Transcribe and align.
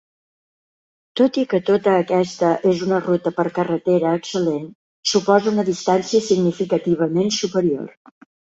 Tot 1.19 1.35
i 1.41 1.43
que 1.51 1.59
tota 1.67 1.93
aquesta 2.05 2.49
és 2.71 2.81
una 2.87 2.99
ruta 3.03 3.33
per 3.41 3.45
carretera 3.59 4.15
excel·lent, 4.21 4.67
suposa 5.13 5.55
una 5.55 5.69
distància 5.71 6.27
significativament 6.33 7.33
superior. 7.41 7.97